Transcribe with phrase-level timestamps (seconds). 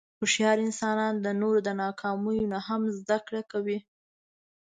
[0.19, 3.77] هوښیار انسان د نورو د ناکامیو نه هم زدهکړه کوي.